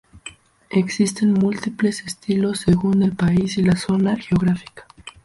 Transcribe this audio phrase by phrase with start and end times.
[0.71, 4.87] Existen múltiples estilos según el país y la zona geográfica.